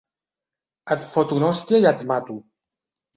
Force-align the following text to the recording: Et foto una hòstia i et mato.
Et 0.95 1.03
foto 1.09 1.37
una 1.39 1.47
hòstia 1.51 1.81
i 1.83 1.85
et 1.91 2.01
mato. 2.13 2.39